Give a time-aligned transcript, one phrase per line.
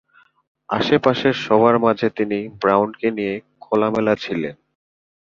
[0.69, 3.33] আশেপাশের সবার মাঝে তিনি ব্রাউনকে নিয়ে
[3.61, 4.55] খোলামেলা ছিলেন।